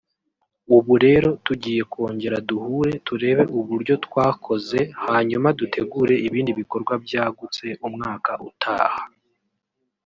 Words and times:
ubu 0.75 0.93
rero 1.05 1.29
tugiye 1.45 1.81
kongera 1.93 2.37
duhure 2.49 2.93
turebe 3.07 3.43
uburyo 3.59 3.93
twakoze 4.05 4.79
hanyuma 5.05 5.47
dutegure 5.59 6.13
ibindi 6.27 6.51
bikorwa 6.59 6.93
byagutse 7.05 7.65
umwaka 7.87 8.31
utaha 8.49 9.01